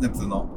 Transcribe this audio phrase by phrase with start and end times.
[0.00, 0.48] なんつうの、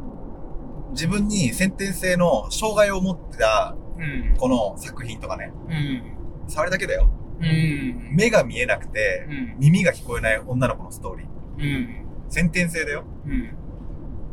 [0.92, 4.38] 自分に先天性の障害を持ってた、うん。
[4.38, 6.02] この作品とかね、うん。
[6.48, 7.10] 触りだけだよ。
[7.42, 8.16] うん。
[8.16, 9.56] 目が見えなくて、うん。
[9.60, 11.28] 耳が聞こえない女の子のストーリー。
[11.60, 12.06] うん。
[12.30, 13.04] 先天性だよ。
[13.26, 13.50] うん。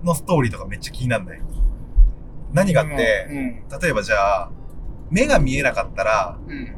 [0.05, 1.45] のストーリーとかめっちゃ気になるんだよ。
[2.53, 3.81] 何がって、うん。
[3.81, 4.51] 例えばじゃあ、
[5.11, 6.75] 目が見えなかったら、うん。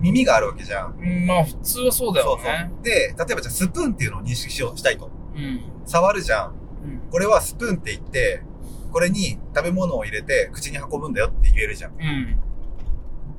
[0.00, 0.98] 耳があるわけじゃん。
[0.98, 1.26] うん。
[1.26, 2.42] まあ、普通はそうだよね。
[2.44, 2.84] そうそう。
[2.84, 5.10] で、例えばじゃあスプーンっていうのを認識しようしたいと。
[5.34, 5.60] うん。
[5.86, 6.54] 触るじゃん。
[6.84, 7.00] うん。
[7.10, 8.42] これはスプーンって言って、
[8.92, 11.92] これに食べ物を入れて口に運ぶんだよって言えるじゃん。
[11.92, 12.38] うん。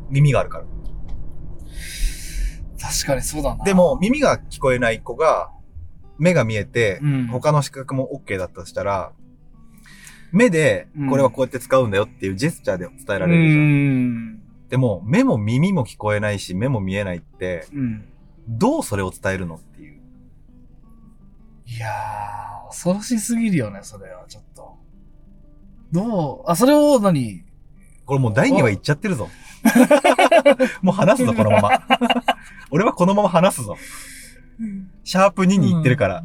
[0.10, 0.66] 耳があるから。
[2.80, 3.64] 確かにそうだな。
[3.64, 5.52] で、も、耳が聞こえない子が、
[6.18, 9.12] 目が見えて、うん他の視覚も OK だったとしたら、
[10.32, 14.18] 目でうん、これはこうやって使うんだよっていうジェスチャーで伝えらうれるじゃん。
[14.34, 14.40] ん。
[14.70, 18.06] でも、目も耳も聞こえないし、目も見えないって、うん。
[18.48, 19.95] どうそれを伝えるのっていう。
[21.68, 24.78] いやー、恐ろしすぎるよね、それは、ちょっと。
[25.92, 27.44] どう、あ、それを何？
[28.06, 29.30] これもう第2話言っちゃってるぞ。
[30.84, 31.70] もう話すぞ、このまま。
[32.70, 33.78] 俺はこのまま話すぞ。
[35.04, 36.24] シャープ2に行ってるから。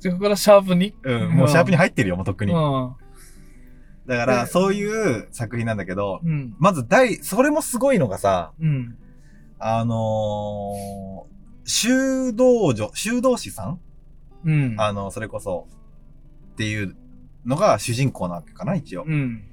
[0.00, 2.52] じゃあここからシャープにうん、もうシャープに入ってるよ、もうとっくに。
[2.52, 2.94] うん。
[4.06, 6.54] だから、そういう作品なんだけど、うん。
[6.58, 8.96] まず第、それもすごいのがさ、うん。
[9.58, 13.80] あのー、修道女、修道士さん
[14.44, 14.74] うん。
[14.78, 15.66] あの、それこそ、
[16.52, 16.96] っていう
[17.44, 19.04] のが主人公なわけかな、一応。
[19.06, 19.44] うん。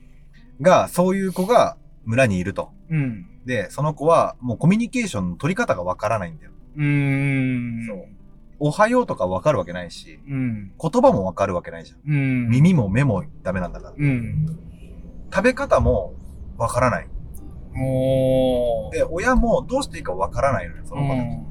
[0.61, 2.71] が、そういう子が村にいると。
[2.89, 3.25] うん。
[3.45, 6.51] で、その子はもうコミュニケーションの取り方がわからないんだよ。
[6.77, 7.85] うーん。
[7.87, 8.05] そう。
[8.59, 10.71] おはようとかわかるわけないし、うん。
[10.79, 11.99] 言葉もわかるわけないじゃん。
[12.05, 12.49] うん。
[12.49, 13.93] 耳も目もダメなんだから。
[13.97, 14.45] うん。
[15.33, 16.13] 食べ方も
[16.57, 17.07] わからない。
[18.91, 21.25] で、親もどうしていいかわからないのよ、その子たち。
[21.25, 21.45] うん。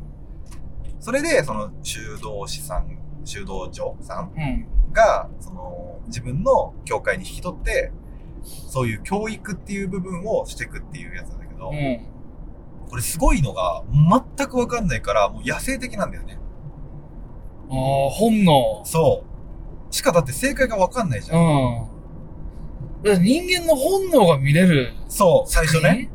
[1.00, 4.92] それで、その修道士さん、修道女さんうん。
[4.92, 7.92] が、その、自分の教会に引き取って、
[8.42, 12.06] そういう教育っていう部分をしていくっていうやつなんだけど、うん。
[12.88, 13.84] これすごいのが、
[14.36, 16.39] 全くわかんないから、もう野生的なんだよね。
[17.70, 18.83] ああ、本能。
[18.84, 19.22] そ
[19.90, 19.95] う。
[19.95, 21.89] しかだって正解がわかんないじゃん。
[23.05, 23.22] うん。
[23.22, 24.92] 人間の本能が見れる。
[25.08, 26.11] そう、最初ね。。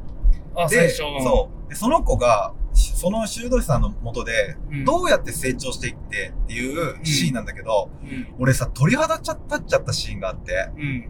[0.56, 0.98] あ、最で、初。
[1.24, 1.70] そう。
[1.70, 2.65] で、その子が、し
[2.96, 4.86] その修道士さんのもとで、うん。
[4.86, 8.36] どうやって成長していってっていうシーンなんだけど、うん。
[8.40, 11.10] 俺さ、鳥肌ちゃ立っちゃったシーンがあって、うん。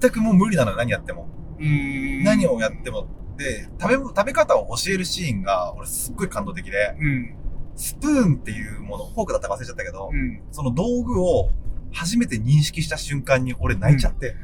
[0.00, 1.28] 全くもう無理なのよ、何やっても。
[1.60, 2.24] うん。
[2.24, 3.06] 何をやっても。
[3.36, 7.34] で、食べ、食べ方を教えるシーンが、俺すっごい感動的で、うん。
[7.76, 10.40] スプーンっていうもの、フォークだったか忘れちゃったけど、うん。
[10.50, 11.50] その道具を
[11.92, 14.34] 初めて認識した瞬間に俺泣いちゃって、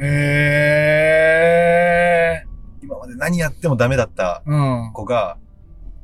[0.00, 0.06] へ
[2.42, 2.44] え。
[2.82, 4.92] 今まで何やってもダメだったうん。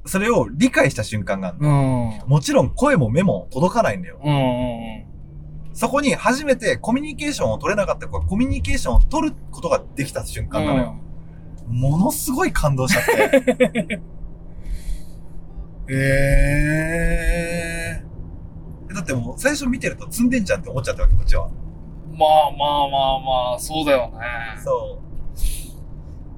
[0.06, 2.31] それを理解した瞬間があるのうん。
[2.31, 4.21] もちろん声も目も届かないんだよ。
[4.25, 4.33] うん。
[4.33, 4.37] う
[5.03, 5.06] ん。
[5.72, 10.97] そこに初めてコミュニケーションを取れなかった子がコミュニケーションを取ることができた瞬間なのよ。
[11.69, 14.00] ものすごい感動しちゃって。
[15.93, 15.93] え
[18.03, 18.06] え。
[18.95, 21.49] だってもう最初見てると積んでんじゃんって思っちゃったわけ、こっちは。
[22.19, 24.16] まあまあまあまあ、そうだよね。
[24.65, 25.03] そ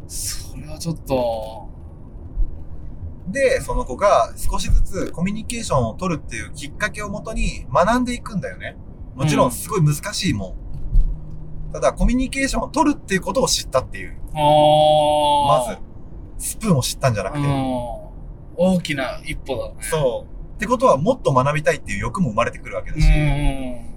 [0.08, 1.67] それはちょっと、う。
[3.30, 8.76] で、その子が少しずつコミュニケーションを取るっていうきっかけをもとに学んでいくんだよね。
[9.14, 10.56] もちろんすごい難しいも
[11.70, 11.72] ん。
[11.72, 14.16] ただ、コミュニケーションを取るっていうことを知ったっていう。
[14.32, 14.40] ま
[15.56, 15.78] あ
[16.38, 17.46] ず、スプーンを知ったんじゃなくて。
[17.46, 18.08] うん。
[18.56, 19.76] 大きな一歩だね。
[19.80, 20.54] そう。
[20.54, 23.08] ってことはもっと学びたいっていう欲も生まれてくるわけだうし。
[23.08, 23.88] ん。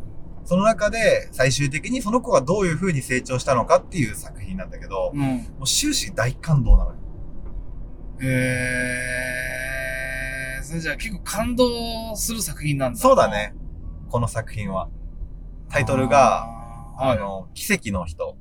[0.44, 5.22] その中で最終的にその子がどういう風に成長したのかっていう作品なんだけど、うん。
[5.22, 6.98] もう終始大感動なのよ。
[8.24, 13.00] えー、それじゃあ結構感動する作品なんだ。
[13.00, 13.54] そうだね。
[14.10, 14.90] この作品は。
[15.70, 16.46] タイトルが、
[16.98, 18.38] あの、奇跡の人。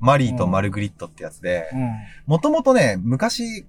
[0.00, 1.90] マリーとマルグリットってやつで、うん。
[2.26, 3.66] もともとね、昔、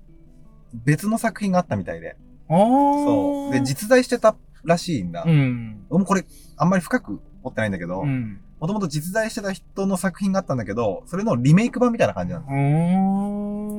[0.73, 2.17] 別の作品があったみたいで。
[2.49, 3.53] そう。
[3.53, 5.23] で、実在してたらしいんだ。
[5.25, 5.85] うん。
[5.89, 6.25] 俺もこれ、
[6.57, 8.39] あんまり深く持ってないんだけど、うん。
[8.59, 12.45] もともと実在してた人の作品があったんだけど、それのリメイク版みたいな感じなん。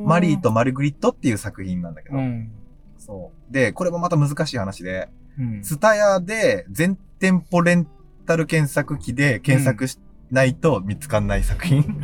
[0.05, 2.51] マリーとマルグリットっていう作品なんだけど、うん。
[2.99, 3.53] そう。
[3.53, 5.09] で、これもまた難しい話で、
[5.39, 5.62] うん。
[5.62, 7.87] ツタヤで全店舗レン
[8.27, 9.99] タル検索機で検索し
[10.31, 11.83] ないと見つかんない作品。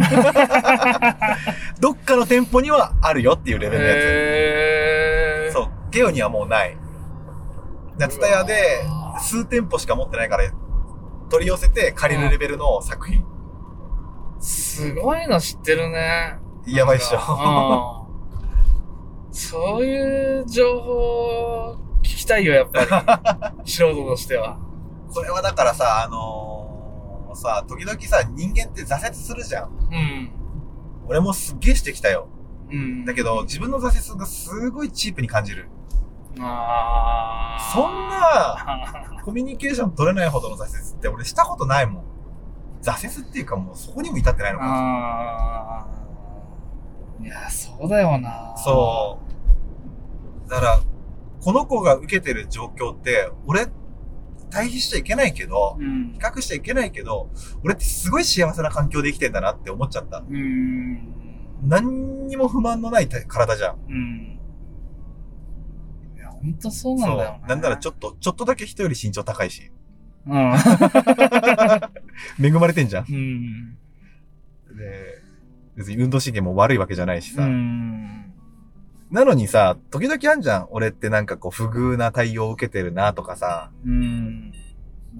[1.81, 5.51] どっかの店舗にはあるよっていうレベルのやえー。
[5.51, 5.55] つ。
[5.55, 5.69] そう。
[5.91, 6.77] ゲオにはもうない。
[8.09, 8.83] ツタヤで
[9.21, 10.51] 数店舗しか持ってないから、
[11.29, 13.25] 取り寄せて借りるレベルの作品。
[14.41, 16.39] すごいの知ってるね。
[16.67, 18.07] やばいっしょ。
[19.33, 22.81] そういう情報聞きたいよ、やっぱ
[23.65, 23.65] り。
[23.71, 24.59] 素人としては。
[25.13, 29.69] これはだからさ、あのもうさ、時々さ、人間って挫折するじゃん。
[29.69, 30.31] うん。
[31.07, 32.29] 俺もすっげえしてきたよ。
[32.71, 33.05] うん。
[33.05, 35.69] だけど、自分の挫折がすごいチープに感じる。
[36.39, 42.05] あーそんな、コミュニケーション取れないほどの挫折って俺したことないもん。
[42.83, 44.65] 挫折っていうかもうそこにも至ってないのか。
[44.67, 46.00] あー
[47.23, 48.55] いや、そうだよな。
[48.57, 49.19] そ
[50.47, 50.51] う。
[50.51, 50.81] だから、
[51.41, 53.67] この子が受けてる状況って、俺、
[54.51, 55.83] 対比しちゃいけないけど、う。
[55.83, 56.19] うん比。
[56.19, 57.31] 較しちゃいけないけど、
[57.65, 60.19] 俺ってすごい幸せな環境で生きてんだなって思っちゃった。
[60.19, 61.21] うーん。
[61.63, 63.79] 何にも不満のない体じゃん。
[63.89, 64.41] うん。
[66.17, 67.43] いや、ほんとそうなんだよね。
[67.49, 69.71] なんならちょっっと、ちょっとだけ人より身長高いし。
[70.27, 70.33] と。
[70.33, 70.53] うん。
[72.45, 73.07] 恵まれてんじゃん。
[73.09, 73.79] うん。
[74.77, 75.10] で、
[75.77, 77.43] 別に運動神経も悪いわけじゃないしさ。
[77.43, 78.33] うん。
[79.11, 80.69] なのにさ、時々あんじゃん。
[80.71, 83.71] 俺ってなんかこう、不遇な対応を受けてるなとかさ。
[83.85, 84.53] うん。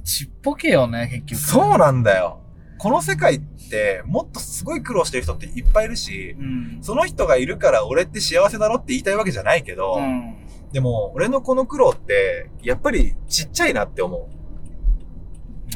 [0.05, 1.41] ちっぽけよね、結局。
[1.41, 2.41] そうなんだよ。
[2.79, 6.79] この世界って、もっとすごい苦労してる人っていっぱいいるし、うん。
[6.83, 10.37] その人がいるから俺って幸せだろって言いたいわけじゃないけど、うん。
[10.73, 14.29] でも、俺のこの苦労って、やっぱりちっちゃいなって思う。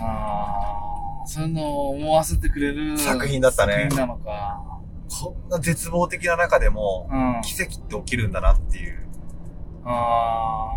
[0.00, 0.93] ああ、
[1.26, 4.62] そういうのを思わせてくれる作品だったね作品なのか。
[5.22, 7.40] こんな絶望的な中でも、うん。
[7.42, 8.98] 奇跡って起きるんだなっていう。
[9.84, 10.68] あ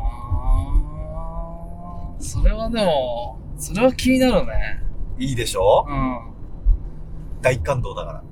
[2.20, 4.84] あ、それはでも、それは気になるね。
[5.18, 5.86] いいでしょ？
[5.88, 6.20] うん。
[7.42, 8.24] 大感動だから。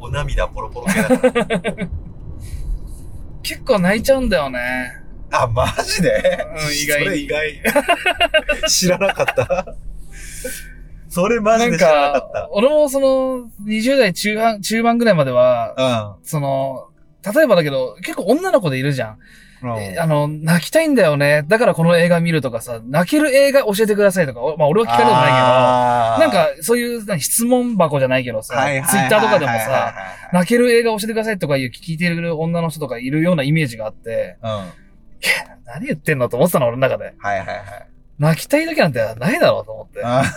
[0.00, 1.46] お涙ポロポロ系だから。
[3.42, 4.60] 結構泣いちゃうんだよね。
[5.30, 6.46] あ、マジで？
[6.54, 7.62] うん意外にそれ意外。
[8.68, 9.76] 知らなかった。
[11.12, 16.16] それマジで知らなかかっ、俺もその、20代中半、中盤ぐらいまでは、た。
[16.22, 16.88] その、
[17.34, 19.18] 例えばだけど、結構女の子でいるじゃん。
[19.62, 19.78] うん。
[19.78, 21.44] えあの、泣きたいんだよね。
[21.46, 25.28] だからこの映画見るとかさ、泣ける映画教えてくださいとか、おまあ俺は聞かれたことな
[26.18, 28.54] いけど、なんか、そういう質問箱じゃないけどさ、
[28.88, 29.94] ツイッターとかでもはいさ、はい
[30.32, 34.38] 泣ける映画教えてくださいとかいう聞いてる女の人とかいるようなイメージがあって。
[34.42, 34.50] うん。
[35.66, 37.12] 何言ってんのと思ってたの、俺の中で。
[37.18, 37.58] はいはいはい。
[38.22, 40.00] 泣きたい時なんてないだろうと思って。
[40.04, 40.22] あ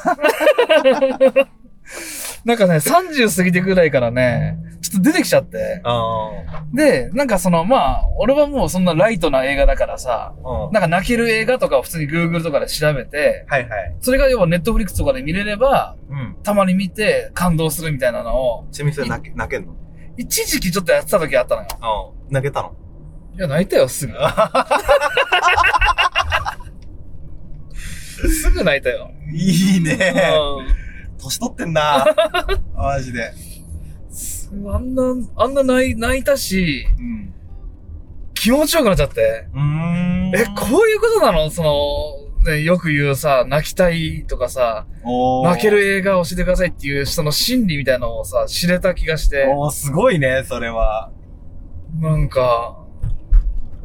[2.43, 5.83] なんかね、30過ぎてぐらいからね、ちょっと出てきちゃって。
[5.83, 10.33] ーで、なんかその、まあ、俺はもうそんなライトな映画だからさ。
[10.71, 13.95] なんか泣ける映画とかを普通に Google とかで調べて、はいはい。
[14.01, 16.37] それが要は Netflix とかで見れれば、うん。
[16.41, 19.75] たまに見て感動するみたいなのを、ちなみにそれ泣け、泣けんの？
[20.17, 21.67] 一時期ちょっとやってた時あったのよ。
[22.27, 22.33] うん。
[22.33, 22.73] 泣けたの？
[23.37, 24.13] いや、泣いたよ、すぐ。
[28.27, 29.11] すぐ泣いたよ。
[29.33, 30.13] いいね。
[31.17, 32.05] う年取ってんな。
[32.75, 33.31] マジで。
[34.53, 34.69] ん。
[34.69, 35.03] あんな、
[35.35, 37.33] あんな泣い泣いたし、うん。
[38.33, 39.47] 気持ちよくなっちゃって。
[39.53, 41.49] うーんえ、こういうことなの？
[41.49, 44.85] その、ね、よく言うさ、泣きたいとかさ、
[45.43, 51.11] 泣ける映画を教えてくださいっていう、その心理みたいなのをさ、知れた気がして、おーすごいね、それは。
[51.99, 52.77] なんか、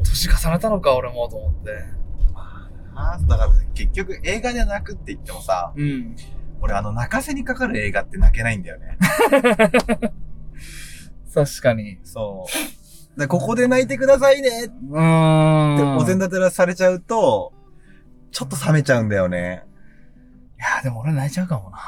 [0.04, 1.99] 年重ねたのか、俺も、と思って。
[3.00, 6.16] あーだから結局映画で泣くって言ってもさ、うん。
[6.60, 8.98] 俺あの泣かせにかかる映画って泣けないんだよね。
[11.34, 11.98] 確かに。
[12.04, 12.46] そ
[13.16, 13.28] う。
[13.28, 14.74] ここで泣いてくださいねって。
[14.84, 17.52] お膳立てらされちゃうと、
[18.30, 19.64] ちょっと冷めちゃうんだよね。
[20.58, 21.78] いや、でも俺泣いちゃうかもな。